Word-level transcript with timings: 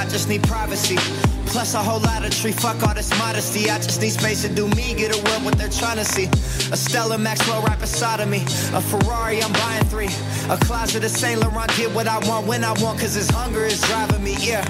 I 0.00 0.04
just 0.08 0.30
need 0.30 0.42
privacy. 0.44 0.96
Plus 1.44 1.74
a 1.74 1.78
whole 1.78 2.00
lot 2.00 2.24
of 2.24 2.30
tree, 2.30 2.52
fuck 2.52 2.82
all 2.88 2.94
this 2.94 3.10
modesty. 3.18 3.68
I 3.68 3.76
just 3.76 4.00
need 4.00 4.12
space 4.12 4.40
to 4.42 4.48
do 4.48 4.66
me, 4.68 4.94
get 4.94 5.14
away 5.14 5.36
what 5.44 5.58
they're 5.58 5.68
trying 5.68 5.98
to 5.98 6.06
see. 6.06 6.24
A 6.72 6.76
Stella 6.76 7.18
Maxwell 7.18 7.60
right 7.60 7.78
beside 7.78 8.20
of 8.20 8.28
me. 8.30 8.38
A 8.72 8.80
Ferrari, 8.80 9.42
I'm 9.42 9.52
buying 9.52 9.84
three. 9.84 10.08
A 10.48 10.56
closet 10.56 11.04
of 11.04 11.10
Saint 11.10 11.40
Laurent, 11.40 11.70
get 11.76 11.94
what 11.94 12.08
I 12.08 12.18
want 12.26 12.46
when 12.46 12.64
I 12.64 12.72
want, 12.80 12.98
cause 12.98 13.14
this 13.14 13.28
hunger 13.28 13.64
is 13.64 13.78
driving 13.82 14.24
me, 14.24 14.36
yeah. 14.40 14.64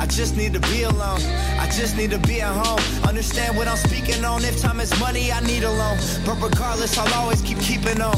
I 0.00 0.06
just 0.06 0.36
need 0.36 0.52
to 0.54 0.60
be 0.60 0.82
alone. 0.82 1.20
I 1.60 1.70
just 1.70 1.96
need 1.96 2.10
to 2.10 2.18
be 2.18 2.42
at 2.42 2.52
home. 2.52 2.80
Understand 3.06 3.56
what 3.56 3.68
I'm 3.68 3.76
speaking 3.76 4.24
on. 4.24 4.44
If 4.44 4.60
time 4.60 4.80
is 4.80 4.98
money, 4.98 5.30
I 5.30 5.38
need 5.40 5.62
a 5.62 5.70
loan. 5.70 5.96
But 6.26 6.42
regardless, 6.42 6.98
I'll 6.98 7.14
always 7.14 7.40
keep 7.40 7.60
keeping 7.60 8.00
on. 8.00 8.16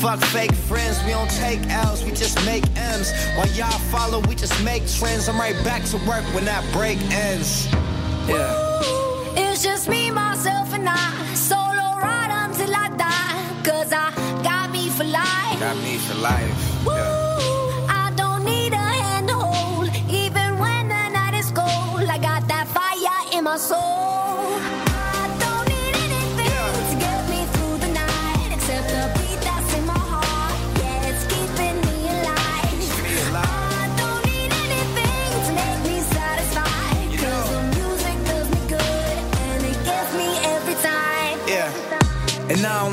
Fuck 0.00 0.20
fake 0.20 0.54
friends, 0.54 1.02
we 1.04 1.10
don't 1.10 1.28
take 1.28 1.58
L's, 1.70 2.04
we 2.04 2.12
just 2.12 2.36
make 2.46 2.62
M's. 2.76 3.10
While 3.36 3.48
y'all 3.48 3.80
follow, 3.90 4.20
we 4.28 4.36
just 4.36 4.62
make 4.62 4.86
trends. 4.86 5.28
I'm 5.28 5.36
right 5.36 5.56
back 5.64 5.82
to 5.86 5.96
work 6.06 6.22
when 6.32 6.44
that 6.44 6.64
break 6.72 7.00
ends. 7.10 7.66
Yeah. 8.28 8.80
It's 9.34 9.60
just 9.60 9.88
me, 9.88 10.12
myself, 10.12 10.72
and 10.72 10.88
I. 10.88 11.34
Solo 11.34 11.98
ride 11.98 12.30
until 12.30 12.72
I 12.72 12.90
die. 12.96 13.62
Cause 13.64 13.92
I 13.92 14.12
got 14.44 14.70
me 14.70 14.88
for 14.88 15.02
life. 15.02 15.58
Got 15.58 15.76
me 15.78 15.96
for 15.96 16.14
life. 16.14 16.84
Woo! 16.86 16.92
Yeah. 16.92 18.04
I 18.04 18.12
don't 18.14 18.44
need 18.44 18.72
a 18.72 18.76
hand 18.76 19.26
to 19.28 19.34
hold. 19.34 19.88
Even 20.08 20.58
when 20.60 20.86
the 20.86 21.08
night 21.08 21.34
is 21.34 21.50
cold, 21.50 22.08
I 22.08 22.18
got 22.18 22.46
that 22.46 22.68
fire 22.68 23.36
in 23.36 23.42
my 23.42 23.56
soul. 23.56 23.97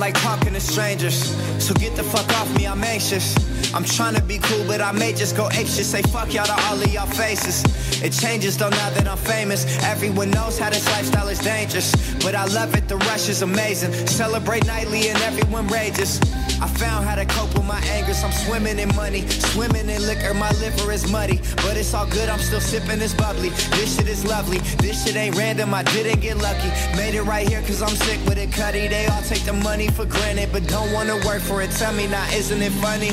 Like 0.05 0.21
talking 0.21 0.53
to 0.53 0.59
strangers. 0.59 1.17
So 1.57 1.73
get 1.73 1.95
the 1.95 2.03
fuck 2.03 2.29
off 2.39 2.55
me, 2.55 2.67
I'm 2.67 2.83
anxious. 2.83 3.33
I'm 3.73 3.83
trying 3.83 4.13
to 4.13 4.21
be 4.21 4.37
cool, 4.37 4.63
but 4.67 4.79
I 4.79 4.91
may 4.91 5.13
just 5.13 5.35
go 5.35 5.47
anxious. 5.47 5.89
Say 5.89 6.03
fuck 6.03 6.31
y'all 6.31 6.45
to 6.45 6.57
all 6.65 6.79
of 6.79 6.93
y'all 6.93 7.07
faces. 7.07 7.63
It 8.03 8.11
changes 8.13 8.55
though 8.55 8.69
now 8.69 8.89
that 8.91 9.07
I'm 9.07 9.17
famous. 9.17 9.65
Everyone 9.83 10.29
knows 10.29 10.59
how 10.59 10.69
this 10.69 10.85
lifestyle 10.91 11.27
is 11.29 11.39
dangerous. 11.39 11.89
But 12.23 12.35
I 12.35 12.45
love 12.45 12.75
it, 12.75 12.87
the 12.87 12.97
rush 12.97 13.29
is 13.29 13.41
amazing. 13.41 13.93
Celebrate 14.05 14.67
nightly 14.67 15.09
and 15.09 15.17
everyone 15.23 15.67
rages. 15.69 16.19
I 16.61 16.67
found 16.67 17.05
how 17.05 17.15
to 17.15 17.25
cope 17.25 17.53
with 17.53 17.65
my 17.65 17.79
angers. 17.95 18.23
I'm 18.23 18.31
swimming 18.31 18.79
in 18.79 18.93
money, 18.95 19.27
swimming 19.27 19.89
in 19.89 20.01
liquor. 20.07 20.33
My 20.33 20.51
liver 20.53 20.91
is 20.91 21.09
muddy, 21.11 21.39
but 21.57 21.77
it's 21.77 21.93
all 21.93 22.07
good. 22.07 22.29
I'm 22.29 22.39
still 22.39 22.61
sipping 22.61 22.99
this 22.99 23.13
bubbly. 23.13 23.49
This 23.77 23.95
shit 23.97 24.07
is 24.07 24.25
lovely. 24.25 24.59
This 24.79 25.03
shit 25.03 25.15
ain't 25.15 25.35
random. 25.35 25.73
I 25.73 25.83
didn't 25.83 26.21
get 26.21 26.37
lucky. 26.37 26.69
Made 26.95 27.15
it 27.15 27.23
right 27.23 27.47
here 27.47 27.61
cause 27.61 27.81
I'm 27.81 27.95
sick 28.07 28.19
with 28.25 28.37
it, 28.37 28.51
cutty. 28.51 28.87
They 28.87 29.05
all 29.07 29.21
take 29.23 29.43
the 29.43 29.53
money 29.53 29.89
for 29.89 30.05
granted, 30.05 30.49
but 30.51 30.65
don't 30.67 30.91
wanna 30.93 31.17
work 31.25 31.41
for 31.41 31.61
it. 31.61 31.71
Tell 31.71 31.93
me 31.93 32.07
now, 32.07 32.25
isn't 32.33 32.61
it 32.61 32.71
funny? 32.73 33.11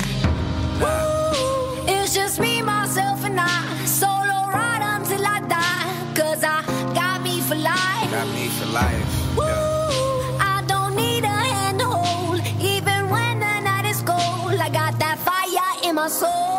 Ooh, 0.82 1.84
It's 1.88 2.14
just 2.14 2.38
me, 2.40 2.62
myself, 2.62 3.24
and 3.24 3.38
I. 3.40 3.84
Solo 3.86 4.50
ride 4.52 4.82
until 4.96 5.24
I 5.26 5.40
die. 5.40 6.14
Cause 6.14 6.44
I 6.44 6.62
got 6.94 7.22
me 7.22 7.40
for 7.40 7.56
life. 7.56 8.10
Got 8.10 8.28
me 8.34 8.48
for 8.48 8.66
life. 8.66 9.21
My 16.02 16.08
soul. 16.08 16.51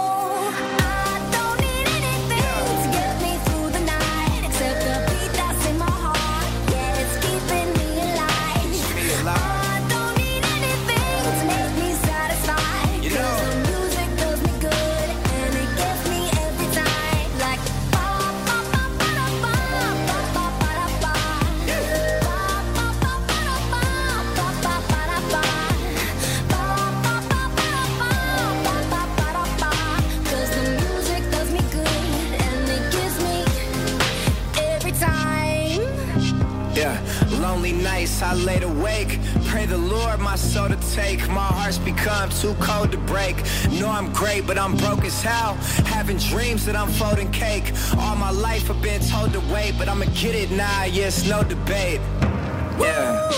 I 38.23 38.33
laid 38.35 38.63
awake. 38.63 39.19
Pray 39.45 39.65
the 39.65 39.77
Lord 39.77 40.19
my 40.19 40.35
soul 40.35 40.69
to 40.69 40.77
take. 40.95 41.19
My 41.29 41.45
heart's 41.45 41.77
become 41.77 42.29
too 42.29 42.55
cold 42.59 42.91
to 42.91 42.97
break. 42.97 43.35
Know 43.71 43.89
I'm 43.89 44.11
great, 44.13 44.47
but 44.47 44.57
I'm 44.57 44.75
broke 44.77 45.03
as 45.03 45.21
hell. 45.21 45.55
Having 45.85 46.17
dreams 46.17 46.65
that 46.65 46.75
I'm 46.75 46.89
folding 46.89 47.31
cake. 47.31 47.71
All 47.97 48.15
my 48.15 48.31
life 48.31 48.69
I've 48.69 48.81
been 48.81 49.01
told 49.01 49.33
to 49.33 49.41
wait, 49.53 49.75
but 49.77 49.87
I'ma 49.89 50.05
get 50.13 50.35
it 50.35 50.51
now, 50.51 50.85
yes, 50.85 51.27
no 51.27 51.43
debate. 51.43 52.01
Yeah. 52.79 53.29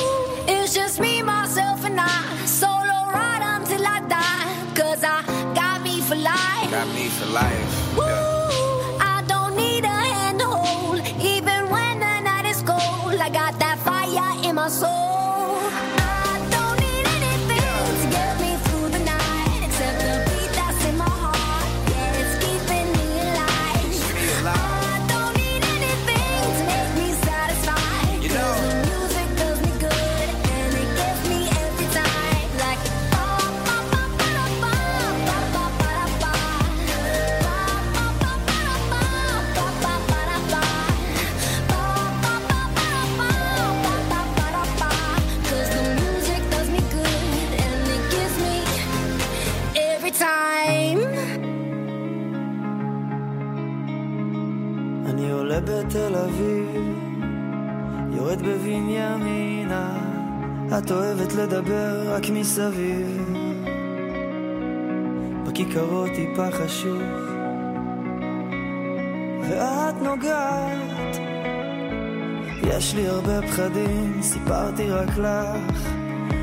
It's 0.47 0.73
just 0.73 1.00
me, 1.00 1.22
myself, 1.22 1.84
and 1.85 2.00
I. 2.00 2.46
Solo 2.46 2.97
ride 3.12 3.44
until 3.44 3.85
I 3.85 4.00
die. 4.07 4.73
Cause 4.75 5.03
I 5.03 5.23
got 5.53 5.81
me 5.81 6.02
for 6.02 6.16
life. 6.16 6.72
Got 6.72 6.88
me 6.94 7.07
for 7.09 7.25
life. 7.28 7.97
Yeah. 7.97 8.34
Fire 14.69 15.24
מסביב. 62.55 63.34
בכיכרות 65.46 66.09
טיפה 66.16 66.52
חשוך, 66.52 67.02
ואת 69.49 70.02
נוגעת. 70.02 71.17
יש 72.63 72.96
לי 72.96 73.07
הרבה 73.07 73.41
פחדים, 73.41 74.19
סיפרתי 74.22 74.90
רק 74.90 75.17
לך, 75.17 75.90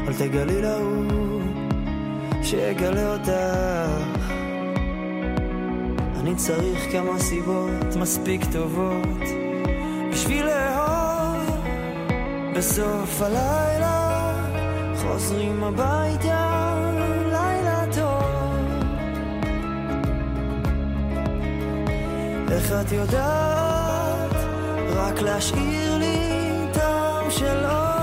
אל 0.08 0.12
תגלי 0.18 0.62
להוא, 0.62 1.42
שיגלה 2.42 3.12
אותך. 3.12 4.22
אני 6.20 6.34
צריך 6.36 6.92
כמה 6.92 7.18
סיבות 7.18 7.96
מספיק 8.00 8.40
טובות 8.52 9.22
בשביל 10.10 10.46
לאהוב 10.46 11.60
בסוף 12.56 13.22
הלילה 13.22 13.71
חוזרים 15.22 15.64
הביתה 15.64 16.74
לילה 17.26 17.84
טוב. 17.94 18.22
איך 22.50 22.72
את 22.72 22.92
יודעת? 22.92 24.36
רק 24.96 25.22
להשאיר 25.22 25.96
לי 25.98 26.28
טעם 26.72 27.30
של 27.30 27.64
עוד. 27.64 27.96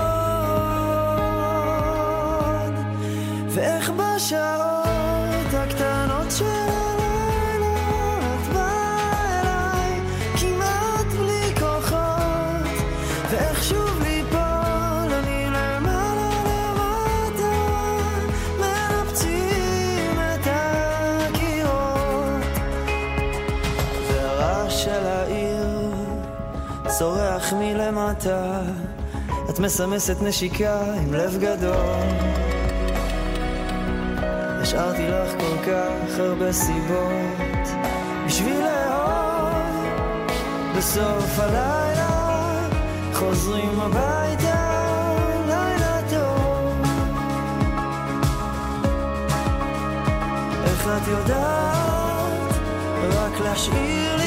ואיך 3.48 3.90
בשעות 3.90 4.69
מלמטה, 28.26 28.60
את 29.50 29.58
מסמסת 29.58 30.22
נשיקה 30.22 30.80
עם 30.82 31.14
לב 31.14 31.38
גדול. 31.40 31.76
השארתי 34.62 35.08
לך 35.08 35.30
כל 35.30 35.70
כך 35.70 36.18
הרבה 36.18 36.52
סיבות 36.52 37.68
בשביל 38.26 38.60
לאהוב. 38.64 39.84
בסוף 40.76 41.38
הלילה 41.38 42.68
חוזרים 43.14 43.80
הביתה, 43.80 44.84
לילה 45.46 46.00
טוב. 46.10 46.82
איך 50.64 50.86
את 50.86 51.08
יודעת 51.08 52.54
רק 53.12 53.40
להשאיר 53.40 54.19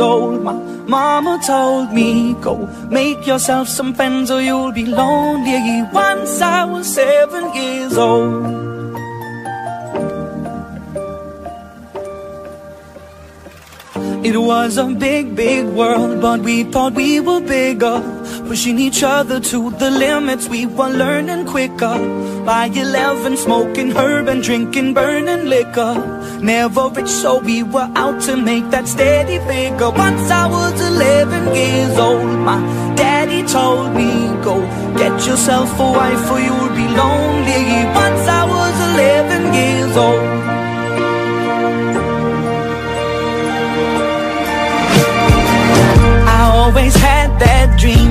old, 0.00 0.42
my 0.42 0.52
mama 0.88 1.40
told 1.46 1.92
me, 1.92 2.34
Go 2.40 2.66
make 2.90 3.26
yourself 3.26 3.68
some 3.68 3.94
friends 3.94 4.30
or 4.30 4.40
you'll 4.40 4.72
be 4.72 4.86
lonely. 4.86 5.82
Once 5.92 6.40
I 6.40 6.64
was 6.64 6.92
seven 6.92 7.54
years 7.54 7.96
old. 7.96 8.70
It 14.22 14.36
was 14.36 14.76
a 14.76 14.84
big, 14.84 15.34
big 15.34 15.64
world, 15.64 16.20
but 16.20 16.40
we 16.40 16.64
thought 16.64 16.92
we 16.92 17.20
were 17.20 17.40
bigger. 17.40 18.02
Pushing 18.46 18.78
each 18.78 19.02
other 19.02 19.40
to 19.40 19.70
the 19.70 19.90
limits, 19.90 20.46
we 20.46 20.66
were 20.66 20.90
learning 20.90 21.46
quicker. 21.46 21.96
By 22.44 22.66
11, 22.66 23.38
smoking 23.38 23.92
herb 23.92 24.28
and 24.28 24.42
drinking 24.42 24.92
burning 24.92 25.46
liquor. 25.46 26.19
Never 26.42 26.88
rich, 26.88 27.08
so 27.08 27.38
we 27.38 27.62
were 27.62 27.90
out 27.94 28.22
to 28.22 28.36
make 28.36 28.70
that 28.70 28.88
steady 28.88 29.38
figure. 29.40 29.90
Once 29.90 30.30
I 30.30 30.46
was 30.48 30.80
11 30.80 31.54
years 31.54 31.98
old, 31.98 32.38
my 32.38 32.58
daddy 32.96 33.42
told 33.46 33.94
me, 33.94 34.10
Go 34.42 34.60
get 34.96 35.26
yourself 35.26 35.68
a 35.78 35.92
wife 35.92 36.30
or 36.30 36.40
you'll 36.40 36.74
be 36.74 36.86
lonely. 36.96 37.64
Once 37.94 38.24
I 38.26 38.44
was 38.48 38.74
11 38.94 39.54
years 39.54 39.96
old. 39.96 40.39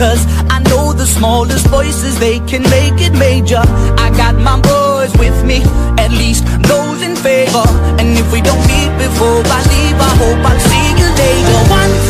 Cause 0.00 0.24
I 0.48 0.60
know 0.60 0.94
the 0.94 1.04
smallest 1.04 1.66
voices, 1.66 2.18
they 2.18 2.38
can 2.48 2.62
make 2.70 2.96
it 3.04 3.12
major. 3.12 3.60
I 4.00 4.08
got 4.16 4.34
my 4.34 4.58
boys 4.58 5.12
with 5.20 5.44
me, 5.44 5.60
at 6.00 6.10
least 6.10 6.46
those 6.64 7.02
in 7.02 7.14
favor. 7.16 7.66
And 8.00 8.16
if 8.16 8.32
we 8.32 8.40
don't 8.40 8.64
meet 8.64 8.88
before 8.96 9.44
I 9.44 9.60
leave, 9.68 10.00
I 10.00 10.12
hope 10.16 10.40
I'll 10.40 10.62
see 10.72 10.88
you 10.96 11.08
later. 11.20 11.60
Once 11.68 12.09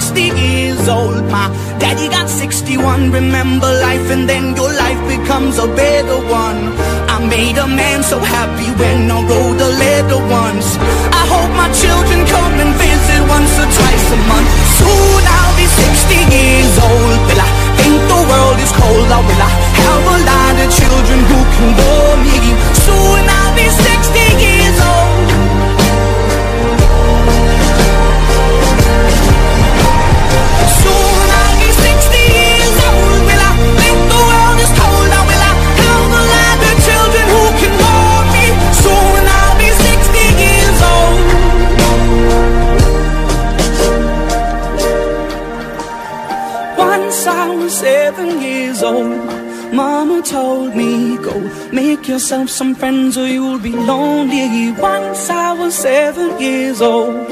60 0.00 0.22
years 0.22 0.88
old. 0.88 1.22
My 1.30 1.46
daddy 1.78 2.08
got 2.08 2.28
61. 2.28 3.12
Remember 3.12 3.70
life, 3.86 4.10
and 4.10 4.28
then 4.28 4.56
your 4.56 4.72
life 4.74 5.00
becomes 5.06 5.54
a 5.58 5.68
better 5.70 6.18
one. 6.26 6.60
I 7.14 7.22
made 7.30 7.56
a 7.58 7.68
man 7.68 8.02
so 8.02 8.18
happy 8.18 8.68
when 8.74 9.06
I 9.08 9.18
wrote 9.22 9.60
a 9.68 9.70
letter 9.84 10.20
once. 10.42 10.66
I 11.14 11.22
hope 11.30 11.52
my 11.54 11.70
children 11.82 12.20
come 12.26 12.54
and 12.58 12.74
visit 12.74 13.22
once 13.30 13.54
or 13.62 13.68
twice 13.70 14.06
a 14.10 14.18
month. 14.30 14.50
Soon 14.82 15.22
I'll 15.38 15.54
be 15.62 15.66
60 15.70 16.26
years 16.36 16.74
old. 16.90 17.18
Will 17.30 17.42
I 17.46 17.50
think 17.78 17.94
the 18.10 18.20
world 18.30 18.58
is 18.66 18.72
cold? 18.74 19.08
Or 19.14 19.22
will 19.22 19.42
I 19.46 19.52
have 19.78 20.04
a 20.10 20.18
lot 20.26 20.54
of 20.58 20.68
children 20.74 21.18
who 21.30 21.38
can 21.54 21.68
bore 21.78 22.16
me? 22.26 22.34
Soon 22.82 23.22
I'll 23.30 23.54
be 23.54 23.66
60 23.70 24.23
old. 48.84 49.44
Mama 49.72 50.22
told 50.22 50.76
me, 50.76 51.16
go 51.16 51.34
make 51.72 52.06
yourself 52.06 52.48
some 52.48 52.74
friends 52.74 53.18
or 53.18 53.26
you'll 53.26 53.58
be 53.58 53.72
lonely. 53.72 54.70
Once 54.72 55.28
I 55.30 55.52
was 55.52 55.74
seven 55.74 56.40
years 56.40 56.80
old. 56.80 57.28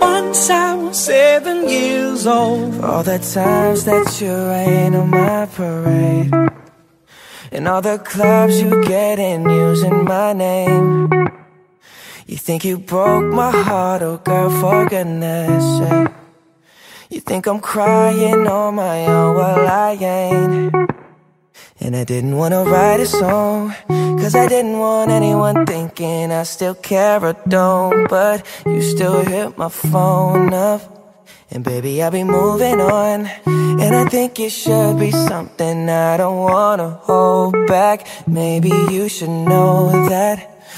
Once 0.00 0.48
I 0.48 0.74
was 0.74 0.96
seven 0.98 1.68
years 1.68 2.26
old. 2.26 2.76
For 2.76 2.86
all 2.86 3.02
the 3.02 3.18
times 3.18 3.84
that 3.84 4.20
you 4.20 4.32
rain 4.32 4.94
on 4.94 5.10
my 5.10 5.46
parade. 5.46 6.32
And 7.52 7.68
all 7.68 7.82
the 7.82 7.98
clubs 7.98 8.60
you 8.62 8.84
get 8.84 9.18
in 9.18 9.48
using 9.48 10.04
my 10.04 10.32
name. 10.32 11.08
You 12.26 12.36
think 12.36 12.64
you 12.64 12.78
broke 12.78 13.32
my 13.32 13.52
heart, 13.52 14.02
oh 14.02 14.16
girl, 14.16 14.50
for 14.50 14.88
goodness 14.88 15.62
sake. 15.78 16.08
You 17.08 17.20
think 17.20 17.46
I'm 17.46 17.60
crying 17.60 18.48
on 18.48 18.74
my 18.74 19.06
own, 19.06 19.36
well 19.36 19.68
I 19.68 19.92
ain't. 19.92 20.74
And 21.78 21.94
I 21.94 22.02
didn't 22.02 22.36
wanna 22.36 22.64
write 22.64 22.98
a 22.98 23.06
song, 23.06 23.72
cause 23.86 24.34
I 24.34 24.48
didn't 24.48 24.76
want 24.80 25.12
anyone 25.12 25.66
thinking 25.66 26.32
I 26.32 26.42
still 26.42 26.74
care 26.74 27.24
or 27.24 27.36
don't. 27.46 28.08
But 28.10 28.44
you 28.66 28.82
still 28.82 29.24
hit 29.24 29.56
my 29.56 29.68
phone 29.68 30.52
up. 30.52 30.82
And 31.52 31.62
baby, 31.62 32.02
I'll 32.02 32.10
be 32.10 32.24
moving 32.24 32.80
on. 32.80 33.26
And 33.46 33.94
I 33.94 34.08
think 34.08 34.40
it 34.40 34.50
should 34.50 34.98
be 34.98 35.12
something 35.12 35.88
I 35.88 36.16
don't 36.16 36.38
wanna 36.38 36.90
hold 36.90 37.54
back. 37.68 38.04
Maybe 38.26 38.70
you 38.90 39.08
should 39.08 39.30
know 39.30 40.08
that. 40.08 40.55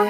For 0.00 0.08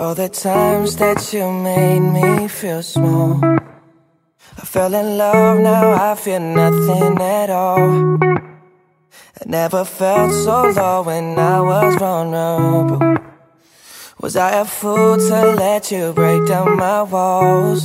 all 0.00 0.14
the 0.16 0.28
times 0.28 0.96
that 0.96 1.32
you 1.32 1.52
made 1.52 2.00
me 2.00 2.48
feel 2.48 2.82
small. 2.82 3.40
I 3.44 4.64
fell 4.64 4.92
in 4.92 5.16
love, 5.16 5.60
now 5.60 6.10
I 6.10 6.16
feel 6.16 6.40
nothing 6.40 7.20
at 7.20 7.50
all. 7.50 8.55
I 9.38 9.44
never 9.44 9.84
felt 9.84 10.32
so 10.32 10.70
low 10.70 11.02
when 11.02 11.38
I 11.38 11.60
was 11.60 11.96
vulnerable. 11.96 13.18
Was 14.18 14.34
I 14.34 14.52
a 14.60 14.64
fool 14.64 15.18
to 15.18 15.52
let 15.52 15.92
you 15.92 16.14
break 16.14 16.46
down 16.48 16.78
my 16.78 17.02
walls? 17.02 17.84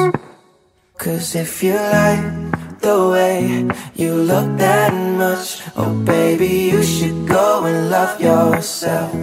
Cause 0.98 1.36
if 1.36 1.62
you 1.62 1.74
like 1.74 2.80
the 2.80 3.10
way 3.12 3.68
you 3.96 4.14
look 4.14 4.58
that 4.60 4.94
much, 4.94 5.62
oh 5.76 5.94
baby, 6.06 6.72
you 6.72 6.84
should 6.84 7.28
go 7.28 7.66
and 7.66 7.90
love 7.90 8.22
yourself. 8.22 9.14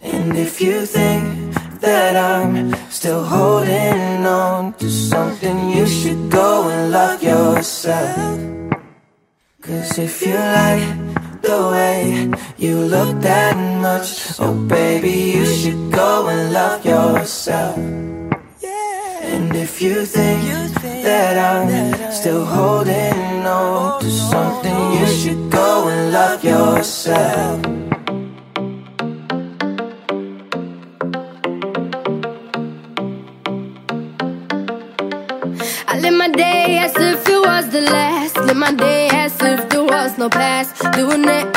And 0.00 0.36
if 0.36 0.60
you 0.60 0.86
think 0.86 1.54
that 1.80 2.14
I'm 2.14 2.72
still 2.88 3.24
holding 3.24 4.24
on 4.24 4.74
to 4.74 4.88
something, 4.88 5.70
you 5.70 5.88
should 5.88 6.30
go 6.30 6.68
and 6.68 6.92
love 6.92 7.20
yourself. 7.20 8.53
Cause 9.66 9.98
if 9.98 10.20
you 10.20 10.34
like 10.34 11.40
the 11.40 11.58
way 11.72 12.30
you 12.58 12.76
look 12.76 13.18
that 13.22 13.56
much, 13.80 14.38
oh 14.38 14.52
baby, 14.68 15.32
you 15.38 15.46
should 15.46 15.90
go 15.90 16.28
and 16.28 16.52
love 16.52 16.84
yourself. 16.84 17.78
And 17.78 19.56
if 19.56 19.80
you 19.80 20.04
think 20.04 20.44
that 21.02 21.38
I'm 21.38 22.12
still 22.12 22.44
holding 22.44 23.46
on 23.46 24.02
to 24.02 24.10
something, 24.10 24.92
you 25.00 25.06
should 25.06 25.50
go 25.50 25.88
and 25.88 26.12
love 26.12 26.44
yourself. 26.44 27.64
I 35.88 35.98
live 36.00 36.14
my 36.14 36.28
day 36.28 36.78
as 36.78 36.94
if 36.96 37.26
it 37.28 37.40
was 37.40 37.70
the 37.70 37.80
last. 37.80 38.36
Live 38.36 38.56
my 38.56 38.72
day 38.72 39.08
past. 40.34 40.82
Doing 40.92 41.28
it 41.28 41.53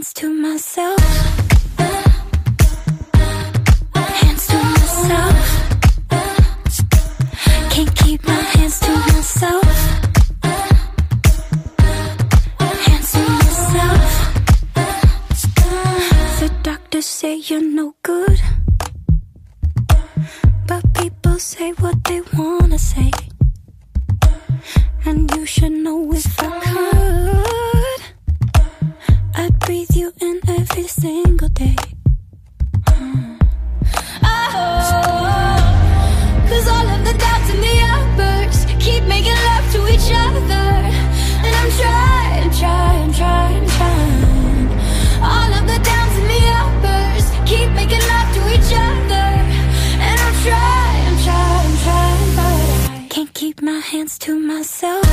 dance 0.00 0.14
to 0.14 0.32
myself. 0.32 1.09
hands 53.90 54.16
to 54.20 54.38
myself. 54.38 55.09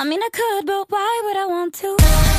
I 0.00 0.04
mean, 0.04 0.22
I 0.22 0.30
could, 0.30 0.64
but 0.64 0.86
why 0.88 1.20
would 1.26 1.36
I 1.36 1.44
want 1.44 1.74
to? 1.74 2.29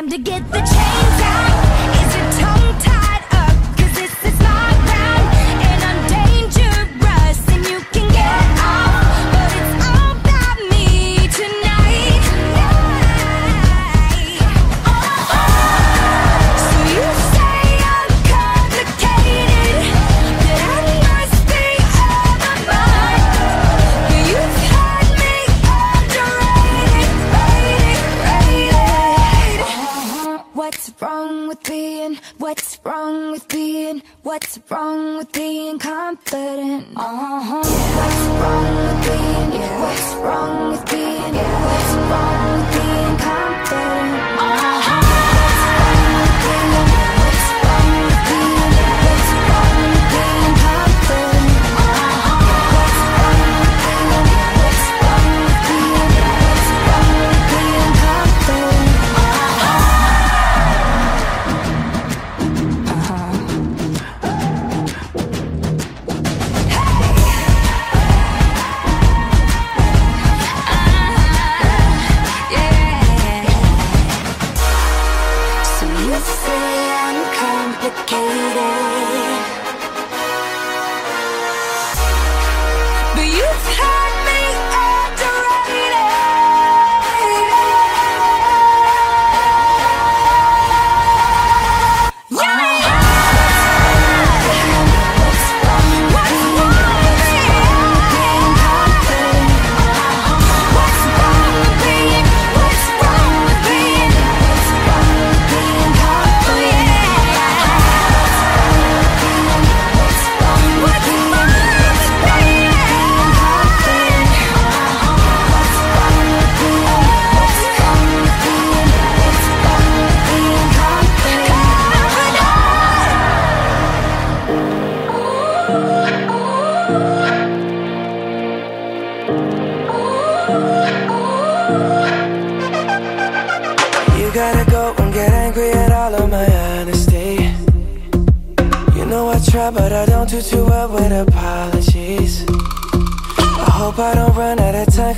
time 0.00 0.08
to 0.08 0.16
get 0.16 0.50
the 0.50 0.79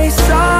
say 0.00 0.08
sorry 0.08 0.59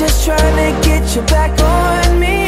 just 0.00 0.24
trying 0.24 0.56
to 0.56 0.88
get 0.88 1.14
you 1.14 1.20
back 1.22 1.50
on 1.60 2.18
me. 2.18 2.39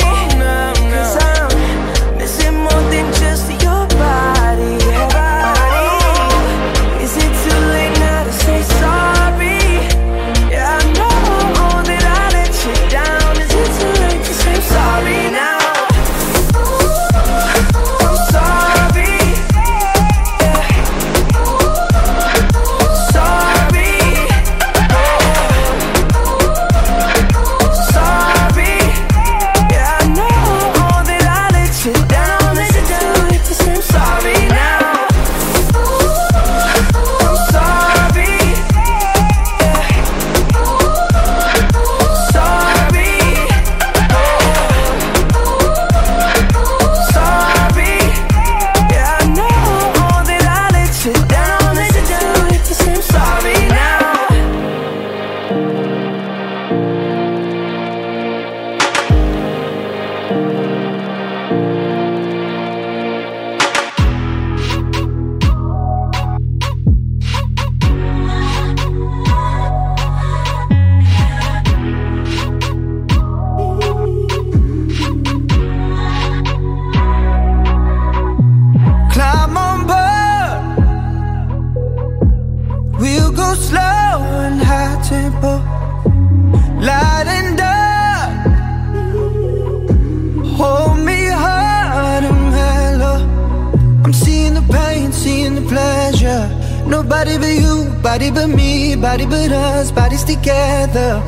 Nobody 96.87 97.39
but 97.39 97.55
you, 97.55 97.85
body 98.03 98.31
but 98.31 98.49
me, 98.49 98.97
body 98.97 99.27
but 99.27 99.53
us, 99.53 99.91
bodies 99.91 100.25
together. 100.25 101.23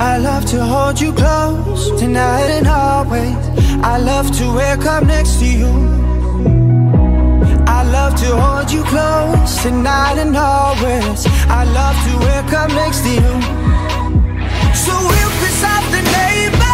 I, 0.00 0.18
love 0.18 0.44
to 0.46 0.64
hold 0.64 1.00
you 1.00 1.12
close 1.12 1.90
tonight 1.98 2.50
and 2.50 2.66
always. 2.66 3.36
I 3.82 3.98
love 3.98 4.30
to 4.38 4.54
wake 4.54 4.86
up 4.86 5.04
next 5.04 5.38
to 5.40 5.46
you. 5.46 5.66
I 7.66 7.82
love 7.82 8.14
to 8.20 8.36
hold 8.36 8.70
you 8.70 8.82
close 8.84 9.62
tonight 9.62 10.18
and 10.18 10.36
always. 10.36 11.26
I 11.48 11.64
love 11.64 11.96
to 12.06 12.12
wake 12.26 12.52
up 12.52 12.70
next 12.70 13.00
to 13.02 13.10
you. 13.10 13.34
So 14.74 14.92
we'll 15.10 15.34
piss 15.40 15.64
off 15.64 15.84
the 15.90 16.02
neighbors 16.02 16.67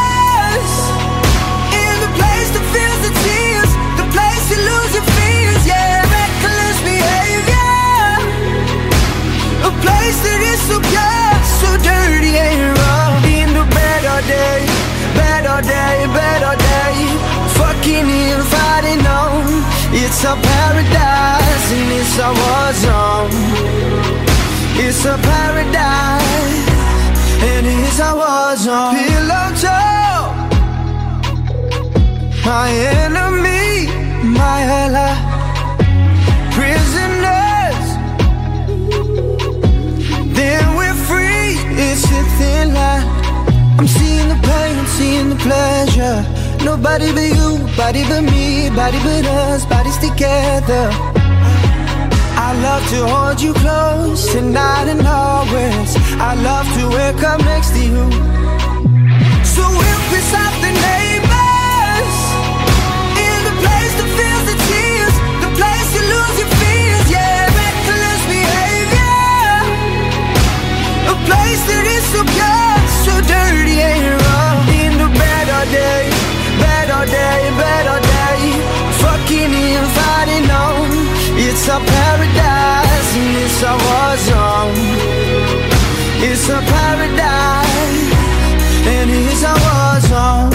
place 9.85 10.19
that 10.27 10.41
is 10.53 10.61
so 10.69 10.77
pure, 10.81 11.33
so 11.61 11.69
dirty 11.85 12.33
and 12.47 12.61
raw. 12.79 13.13
In 13.39 13.49
the 13.59 13.65
better 13.79 14.19
day, 14.25 14.61
better 15.21 15.59
day, 15.61 15.97
better 16.21 16.55
day, 16.57 16.97
fucking 17.59 18.09
and 18.09 18.45
fighting 18.53 19.05
on. 19.05 19.45
It's 20.03 20.21
a 20.25 20.35
paradise 20.49 21.67
and 21.79 21.91
it's 22.01 22.17
a 22.27 22.31
war 22.41 22.69
zone. 22.85 23.35
It's 24.85 25.05
a 25.05 25.17
paradise 25.29 26.61
and 27.51 27.67
it's 27.67 27.99
a 28.09 28.11
war 28.21 28.57
zone. 28.65 28.95
Pillow 28.97 29.49
talk, 29.63 30.27
my 32.45 32.69
enemy, 33.03 33.87
my 34.39 34.59
ally. 34.83 35.34
Nobody 46.77 47.13
but 47.13 47.31
you, 47.39 47.59
body 47.77 48.03
but 48.09 48.23
me, 48.23 48.69
body 48.71 48.99
but 49.07 49.25
us, 49.25 49.65
bodies 49.65 49.97
together. 49.99 50.91
I 52.35 52.51
love 52.67 52.83
to 52.91 53.07
hold 53.07 53.41
you 53.41 53.55
close 53.55 54.27
tonight 54.33 54.89
and 54.91 55.07
always. 55.07 55.95
I 56.19 56.35
love 56.35 56.67
to 56.75 56.83
wake 56.91 57.23
up 57.23 57.39
next 57.47 57.71
to 57.79 57.79
you. 57.79 58.11
So 59.55 59.63
we'll 59.63 60.03
piss 60.11 60.35
off 60.35 60.55
the 60.67 60.73
neighbors 60.75 62.17
in 63.23 63.39
the 63.47 63.55
place 63.63 63.95
that 63.95 64.11
feels 64.19 64.45
the 64.51 64.59
tears, 64.67 65.15
the 65.47 65.51
place 65.55 65.89
you 65.95 66.03
lose 66.11 66.37
your 66.43 66.51
fears, 66.59 67.07
yeah, 67.07 67.55
reckless 67.55 68.23
behavior, 68.35 69.23
a 71.07 71.17
place 71.23 71.63
that 71.71 71.87
is 71.87 72.05
so 72.11 72.21
pure, 72.35 72.75
so 73.07 73.15
dirty 73.31 73.79
and 73.79 74.24
It's 81.67 81.73
a 81.73 81.81
paradise 81.81 83.17
and 83.17 83.37
it's 83.43 83.63
a 83.63 83.73
war 83.73 84.17
zone. 84.19 84.75
It's 86.23 86.49
a 86.51 86.61
paradise 86.61 88.13
and 88.87 89.11
it's 89.11 89.43
a 89.43 89.55
war 89.65 90.01
zone. 90.01 90.54